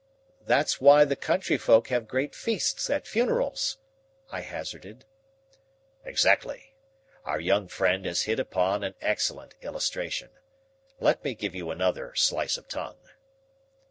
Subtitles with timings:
[0.47, 3.77] "That's why the country folk have great feasts at funerals,"
[4.31, 5.05] I hazarded.
[6.03, 6.73] "Exactly.
[7.23, 10.31] Our young friend has hit upon an excellent illustration.
[10.99, 13.09] Let me give you another slice of tongue."